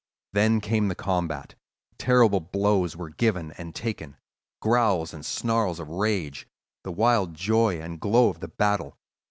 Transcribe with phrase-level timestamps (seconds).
[0.33, 1.53] Then came the combat:
[1.99, 4.17] terrible blows were given and taken,
[4.59, 6.47] growls and snarls of rage,
[6.83, 8.97] the wild joy and glow of the battle.